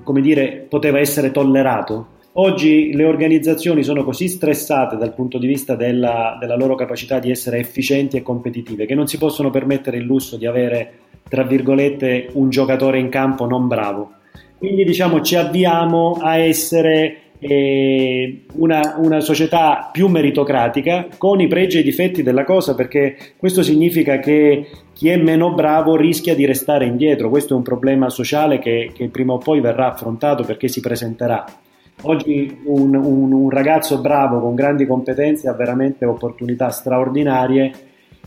[0.03, 2.19] come dire, poteva essere tollerato.
[2.33, 7.31] Oggi le organizzazioni sono così stressate dal punto di vista della, della loro capacità di
[7.31, 12.29] essere efficienti e competitive che non si possono permettere il lusso di avere, tra virgolette,
[12.33, 14.19] un giocatore in campo non bravo.
[14.61, 21.77] Quindi diciamo ci avviamo a essere eh, una, una, società più meritocratica con i pregi
[21.77, 26.45] e i difetti della cosa perché questo significa che chi è meno bravo rischia di
[26.45, 27.31] restare indietro.
[27.31, 31.43] Questo è un problema sociale che, che prima o poi verrà affrontato perché si presenterà.
[32.03, 37.71] Oggi un, un, un, ragazzo bravo con grandi competenze ha veramente opportunità straordinarie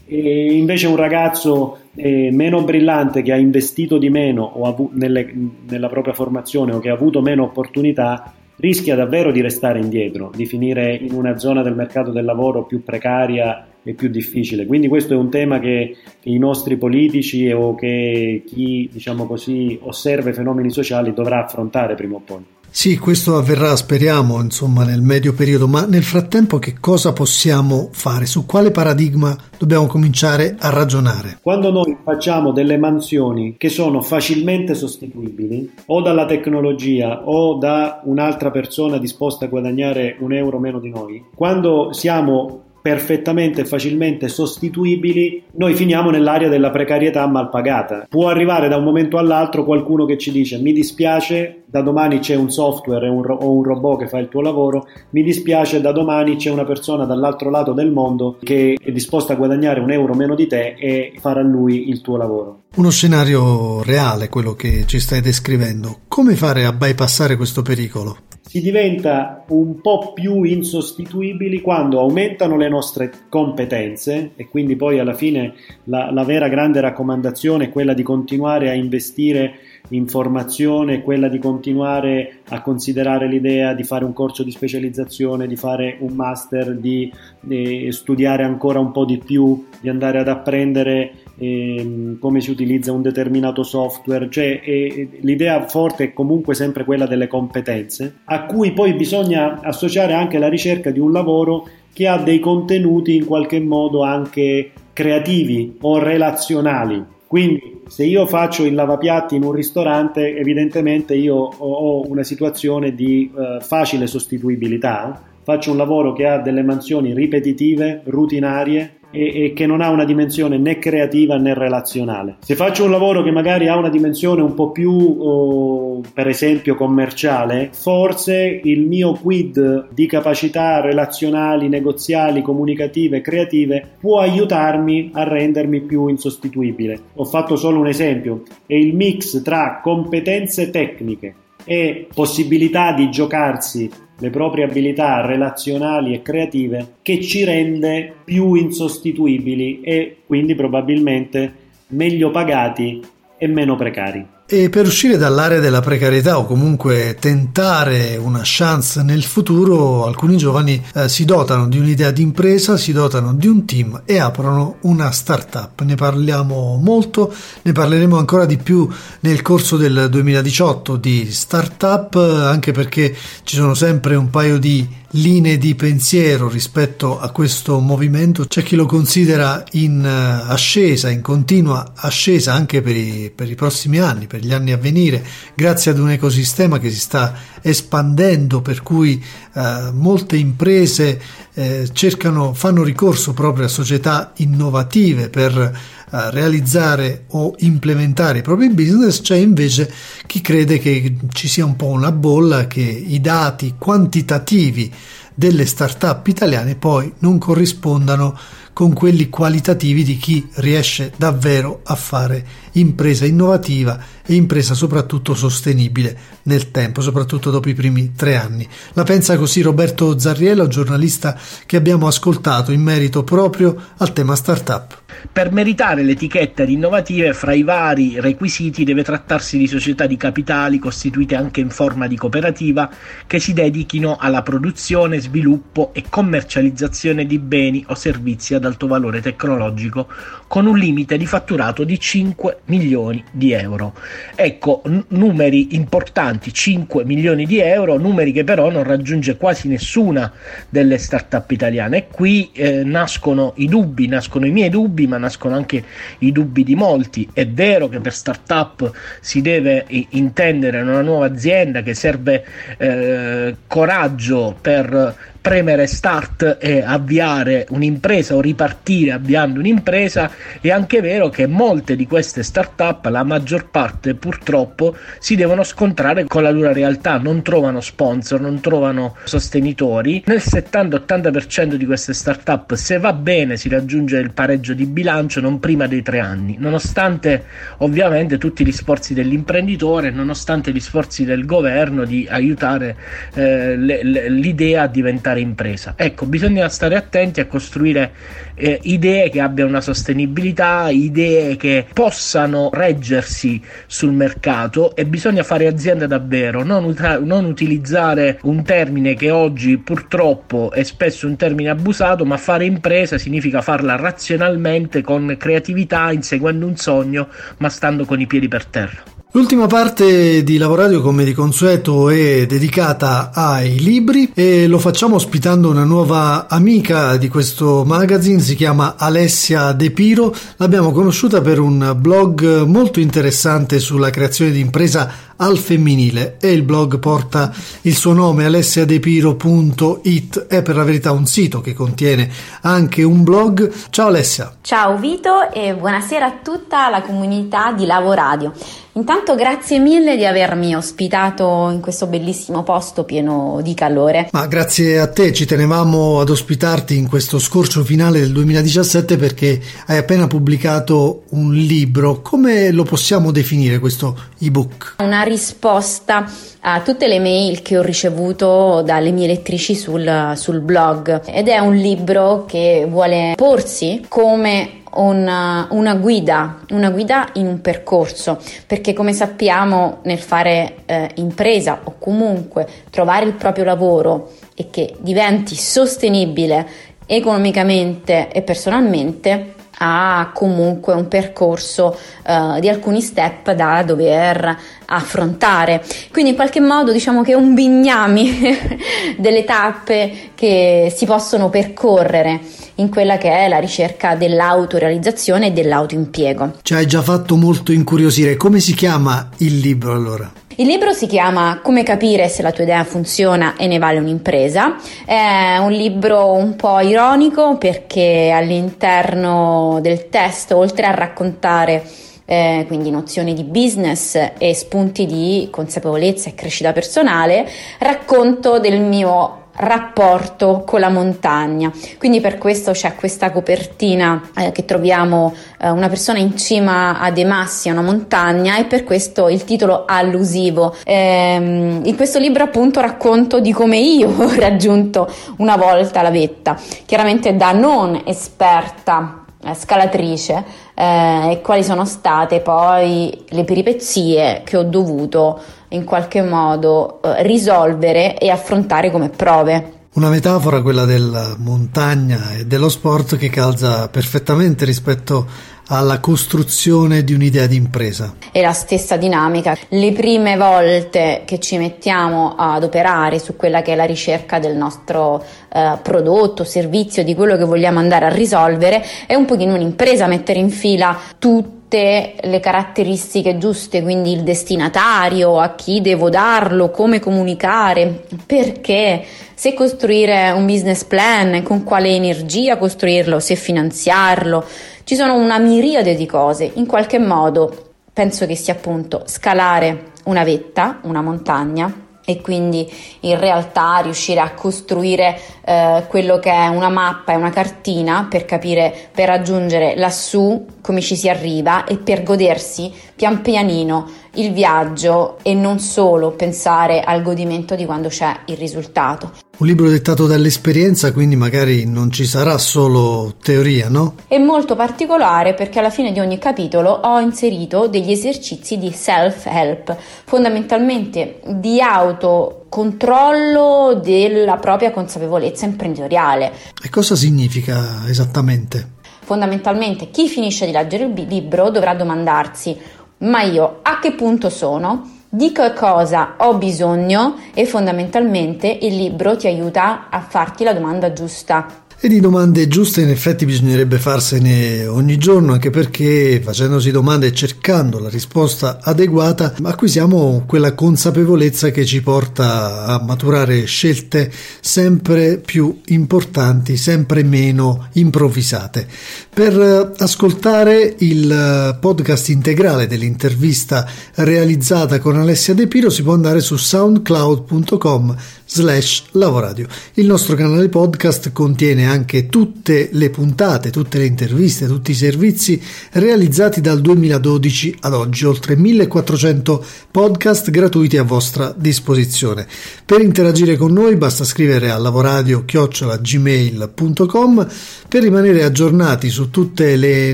[0.06, 5.32] e invece un ragazzo eh, meno brillante che ha investito di meno avu- nelle,
[5.68, 10.46] nella propria formazione o che ha avuto meno opportunità rischia davvero di restare indietro, di
[10.46, 14.66] finire in una zona del mercato del lavoro più precaria e più difficile.
[14.66, 19.78] Quindi questo è un tema che, che i nostri politici o che chi diciamo così,
[19.82, 22.44] osserva i fenomeni sociali dovrà affrontare prima o poi.
[22.76, 28.26] Sì, questo avverrà, speriamo, insomma, nel medio periodo, ma nel frattempo che cosa possiamo fare?
[28.26, 31.38] Su quale paradigma dobbiamo cominciare a ragionare?
[31.40, 38.50] Quando noi facciamo delle mansioni che sono facilmente sostituibili o dalla tecnologia o da un'altra
[38.50, 45.44] persona disposta a guadagnare un euro meno di noi, quando siamo perfettamente e facilmente sostituibili,
[45.52, 48.06] noi finiamo nell'area della precarietà mal pagata.
[48.10, 52.34] Può arrivare da un momento all'altro qualcuno che ci dice mi dispiace, da domani c'è
[52.34, 55.92] un software un ro- o un robot che fa il tuo lavoro, mi dispiace, da
[55.92, 60.12] domani c'è una persona dall'altro lato del mondo che è disposta a guadagnare un euro
[60.12, 62.64] meno di te e farà lui il tuo lavoro.
[62.74, 66.00] Uno scenario reale, quello che ci stai descrivendo.
[66.06, 68.33] Come fare a bypassare questo pericolo?
[68.46, 75.14] Si diventa un po' più insostituibili quando aumentano le nostre competenze e quindi poi alla
[75.14, 75.54] fine
[75.84, 79.54] la, la vera grande raccomandazione è quella di continuare a investire
[79.90, 85.56] in formazione, quella di continuare a considerare l'idea di fare un corso di specializzazione, di
[85.56, 87.12] fare un master, di
[87.48, 92.92] eh, studiare ancora un po' di più, di andare ad apprendere eh, come si utilizza
[92.92, 98.72] un determinato software, cioè eh, l'idea forte è comunque sempre quella delle competenze, a cui
[98.72, 103.60] poi bisogna associare anche la ricerca di un lavoro che ha dei contenuti in qualche
[103.60, 107.12] modo anche creativi o relazionali.
[107.34, 113.28] Quindi se io faccio il lavapiatti in un ristorante, evidentemente io ho una situazione di
[113.36, 119.66] eh, facile sostituibilità, faccio un lavoro che ha delle mansioni ripetitive, rutinarie, e, e, che
[119.66, 122.36] non ha una dimensione né creativa né relazionale.
[122.40, 126.74] Se faccio un lavoro che magari ha una dimensione un po' più, oh, per esempio,
[126.74, 135.80] commerciale, forse il mio quid di capacità relazionali, negoziali, comunicative, creative può aiutarmi a rendermi
[135.82, 136.98] più insostituibile.
[137.14, 141.34] Ho fatto solo un esempio, è il mix tra competenze tecniche
[141.64, 149.80] e possibilità di giocarsi le proprie abilità relazionali e creative che ci rende più insostituibili
[149.80, 151.52] e quindi probabilmente
[151.88, 153.00] meglio pagati
[153.36, 154.24] e meno precari.
[154.46, 160.84] E per uscire dall'area della precarietà o comunque tentare una chance nel futuro, alcuni giovani
[160.92, 165.10] eh, si dotano di un'idea di impresa, si dotano di un team e aprono una
[165.12, 165.80] startup.
[165.80, 167.32] Ne parliamo molto,
[167.62, 168.86] ne parleremo ancora di più
[169.20, 175.58] nel corso del 2018 di startup, anche perché ci sono sempre un paio di linee
[175.58, 178.46] di pensiero rispetto a questo movimento.
[178.46, 183.54] C'è chi lo considera in eh, ascesa, in continua ascesa anche per i, per i
[183.54, 188.62] prossimi anni, per gli anni a venire, grazie ad un ecosistema che si sta espandendo,
[188.62, 191.20] per cui eh, molte imprese
[191.54, 198.70] eh, cercano, fanno ricorso proprio a società innovative per eh, realizzare o implementare i propri
[198.70, 199.88] business, c'è invece
[200.26, 204.92] chi crede che ci sia un po' una bolla, che i dati quantitativi
[205.32, 208.36] delle start-up italiane poi non corrispondano
[208.72, 212.44] con quelli qualitativi di chi riesce davvero a fare
[212.74, 218.66] impresa innovativa e impresa soprattutto sostenibile nel tempo, soprattutto dopo i primi tre anni.
[218.94, 225.02] La pensa così Roberto Zarriello, giornalista che abbiamo ascoltato in merito proprio al tema startup.
[225.30, 230.78] Per meritare l'etichetta di innovative, fra i vari requisiti deve trattarsi di società di capitali
[230.78, 232.90] costituite anche in forma di cooperativa
[233.26, 239.20] che si dedichino alla produzione, sviluppo e commercializzazione di beni o servizi ad alto valore
[239.20, 240.08] tecnologico
[240.46, 243.94] con un limite di fatturato di 5 milioni di euro.
[244.34, 250.32] Ecco, n- numeri importanti, 5 milioni di euro, numeri che però non raggiunge quasi nessuna
[250.68, 251.96] delle start-up italiane.
[251.96, 255.84] E qui eh, nascono i dubbi, nascono i miei dubbi, ma nascono anche
[256.18, 257.28] i dubbi di molti.
[257.32, 258.90] È vero che per start-up
[259.20, 262.44] si deve intendere una nuova azienda che serve
[262.78, 271.28] eh, coraggio per premere start e avviare un'impresa o ripartire avviando un'impresa, è anche vero
[271.28, 276.72] che molte di queste start-up, la maggior parte purtroppo, si devono scontrare con la dura
[276.72, 280.22] realtà, non trovano sponsor, non trovano sostenitori.
[280.24, 285.60] Nel 70-80% di queste start-up, se va bene, si raggiunge il pareggio di bilancio non
[285.60, 287.44] prima dei tre anni, nonostante
[287.78, 292.96] ovviamente tutti gli sforzi dell'imprenditore, nonostante gli sforzi del governo di aiutare
[293.34, 295.94] eh, le, le, l'idea a diventare fare impresa.
[295.96, 298.12] Ecco, bisogna stare attenti a costruire
[298.54, 305.66] eh, idee che abbiano una sostenibilità, idee che possano reggersi sul mercato e bisogna fare
[305.66, 311.70] azienda davvero, non, ut- non utilizzare un termine che oggi purtroppo è spesso un termine
[311.70, 318.20] abusato, ma fare impresa significa farla razionalmente, con creatività, inseguendo un sogno, ma stando con
[318.20, 319.13] i piedi per terra.
[319.36, 325.70] L'ultima parte di Lavoradio, come di consueto, è dedicata ai libri e lo facciamo ospitando
[325.70, 330.32] una nuova amica di questo magazine, si chiama Alessia De Piro.
[330.58, 336.62] L'abbiamo conosciuta per un blog molto interessante sulla creazione di impresa al femminile e il
[336.62, 342.30] blog porta il suo nome alessiadepiro.it è per la verità un sito che contiene
[342.62, 343.70] anche un blog.
[343.90, 344.56] Ciao Alessia.
[344.60, 348.52] Ciao Vito e buonasera a tutta la comunità di Lavoradio.
[348.96, 354.28] Intanto grazie mille di avermi ospitato in questo bellissimo posto pieno di calore.
[354.30, 359.60] Ma grazie a te, ci tenevamo ad ospitarti in questo scorcio finale del 2017 perché
[359.86, 362.20] hai appena pubblicato un libro.
[362.20, 364.94] Come lo possiamo definire questo ebook?
[364.98, 371.22] Una risposta a tutte le mail che ho ricevuto dalle mie lettrici sul, sul blog.
[371.26, 377.60] Ed è un libro che vuole porsi come una, una, guida, una guida in un
[377.60, 384.70] percorso, perché come sappiamo nel fare eh, impresa o comunque trovare il proprio lavoro e
[384.70, 393.82] che diventi sostenibile economicamente e personalmente ha comunque un percorso uh, di alcuni step da
[393.82, 395.82] dover affrontare.
[396.12, 398.58] Quindi in qualche modo diciamo che è un bignami
[399.18, 402.40] delle tappe che si possono percorrere
[402.76, 406.58] in quella che è la ricerca dell'autorealizzazione e dell'autoimpiego.
[406.62, 408.36] Ci hai già fatto molto incuriosire.
[408.36, 410.30] Come si chiama il libro allora?
[410.56, 414.76] Il libro si chiama Come capire se la tua idea funziona e ne vale un'impresa.
[415.04, 421.82] È un libro un po' ironico perché all'interno del testo, oltre a raccontare
[422.24, 427.48] eh, quindi nozioni di business e spunti di consapevolezza e crescita personale,
[427.80, 431.70] racconto del mio rapporto con la montagna.
[431.98, 437.10] Quindi per questo c'è questa copertina eh, che troviamo eh, una persona in cima a
[437.10, 440.74] dei massi, a una montagna e per questo il titolo allusivo.
[440.84, 446.58] Ehm, in questo libro appunto racconto di come io ho raggiunto una volta la vetta,
[446.84, 454.56] chiaramente da non esperta eh, scalatrice eh, e quali sono state poi le peripezie che
[454.56, 459.72] ho dovuto in qualche modo eh, risolvere e affrontare come prove.
[459.94, 467.14] Una metafora, quella della montagna e dello sport, che calza perfettamente rispetto alla costruzione di
[467.14, 468.16] un'idea di impresa.
[468.30, 469.56] È la stessa dinamica.
[469.68, 474.56] Le prime volte che ci mettiamo ad operare su quella che è la ricerca del
[474.56, 480.06] nostro eh, prodotto, servizio, di quello che vogliamo andare a risolvere, è un pochino un'impresa
[480.06, 487.00] mettere in fila tutte le caratteristiche giuste, quindi il destinatario, a chi devo darlo, come
[487.00, 489.02] comunicare, perché,
[489.34, 494.44] se costruire un business plan, con quale energia costruirlo, se finanziarlo
[494.84, 500.24] ci sono una miriade di cose, in qualche modo penso che sia appunto scalare una
[500.24, 506.68] vetta, una montagna e quindi in realtà riuscire a costruire eh, quello che è una
[506.68, 512.02] mappa e una cartina per capire, per raggiungere lassù come ci si arriva e per
[512.02, 518.36] godersi pian pianino il viaggio e non solo pensare al godimento di quando c'è il
[518.36, 519.23] risultato.
[519.36, 523.96] Un libro dettato dall'esperienza, quindi magari non ci sarà solo teoria, no?
[524.06, 529.76] È molto particolare perché alla fine di ogni capitolo ho inserito degli esercizi di self-help,
[530.04, 536.30] fondamentalmente di autocontrollo della propria consapevolezza imprenditoriale.
[536.62, 538.74] E cosa significa esattamente?
[539.00, 542.56] Fondamentalmente chi finisce di leggere il libro dovrà domandarsi
[542.98, 544.93] ma io a che punto sono?
[545.14, 550.92] Di che cosa ho bisogno e fondamentalmente il libro ti aiuta a farti la domanda
[550.92, 551.63] giusta.
[551.80, 557.12] E di domande giuste in effetti bisognerebbe farsene ogni giorno, anche perché facendosi domande e
[557.12, 565.60] cercando la risposta adeguata acquisiamo quella consapevolezza che ci porta a maturare scelte sempre più
[565.66, 568.66] importanti, sempre meno improvvisate.
[569.12, 576.36] Per ascoltare il podcast integrale dell'intervista realizzata con Alessia De Piro si può andare su
[576.36, 577.94] soundcloud.com
[578.26, 579.46] slash lavoradio.
[579.74, 585.40] Il nostro canale podcast contiene anche tutte le puntate, tutte le interviste, tutti i servizi
[585.72, 592.26] realizzati dal 2012 ad oggi, oltre 1400 podcast gratuiti a vostra disposizione.
[592.64, 597.28] Per interagire con noi basta scrivere a lavoradio-gmail.com
[597.68, 599.92] per rimanere aggiornati su tutte le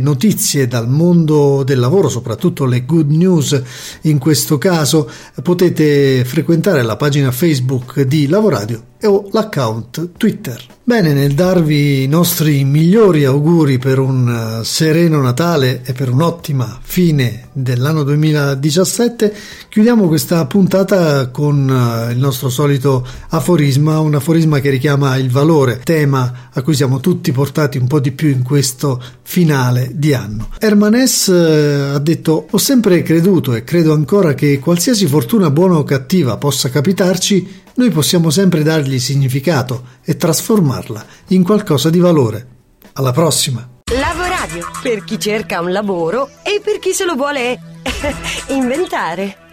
[0.00, 3.62] notizie dal mondo del lavoro, soprattutto le good news
[4.02, 5.08] in questo caso,
[5.42, 10.78] potete frequentare la pagina Facebook di Lavoradio o l'account Twitter.
[10.82, 16.80] Bene, nel darvi i nostri migliori auguri per un eh, sereno Natale e per un'ottima
[16.82, 19.32] fine dell'anno 2017,
[19.68, 25.80] chiudiamo questa puntata con eh, il nostro solito aforisma, un aforisma che richiama il valore,
[25.84, 30.48] tema a cui siamo tutti portati un po' di più in questo finale di anno.
[30.58, 31.28] Herman S.
[31.28, 36.36] Eh, ha detto: Ho sempre creduto e credo ancora che qualsiasi fortuna buona o cattiva
[36.36, 42.46] possa capitarci, noi possiamo sempre dargli significato e trasformarla in qualcosa di valore.
[42.92, 43.66] Alla prossima!
[43.98, 47.58] Lavoradio per chi cerca un lavoro e per chi se lo vuole
[48.48, 49.48] inventare.